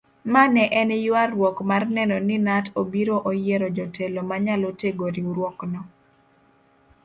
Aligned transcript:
Ma 0.33 0.43
ne 0.53 0.63
en 0.81 0.89
yuaruok 1.05 1.57
mar 1.69 1.83
neno 1.95 2.17
ni 2.27 2.37
knut 2.41 2.67
obiro 2.81 3.15
oyiero 3.29 3.67
jotelo 3.77 4.21
manyalo 4.29 4.69
tego 4.81 5.05
riwruokno. 5.15 5.81